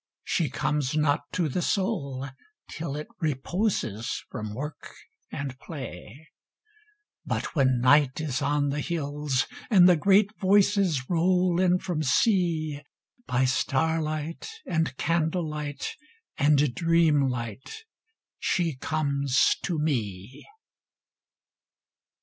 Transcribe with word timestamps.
She 0.23 0.49
comes 0.49 0.97
not 0.97 1.31
to 1.33 1.47
the 1.47 1.61
Soul 1.61 2.27
till 2.71 2.95
it 2.95 3.05
reposes 3.19 4.23
From 4.31 4.55
work 4.55 4.95
and 5.31 5.59
play. 5.59 6.27
But 7.23 7.53
when 7.53 7.81
Night 7.81 8.19
is 8.19 8.41
on 8.41 8.69
the 8.69 8.79
hills, 8.81 9.45
and 9.69 9.87
the 9.87 9.95
great 9.95 10.31
Voices 10.39 11.03
Roll 11.07 11.61
in 11.61 11.77
from 11.77 12.01
Sea, 12.01 12.81
By 13.27 13.45
starlight 13.45 14.49
and 14.65 14.97
candle 14.97 15.47
light 15.47 15.93
and 16.35 16.57
dreamlight 16.73 17.83
She 18.39 18.77
comes 18.77 19.55
to 19.61 19.77
me. 19.77 20.47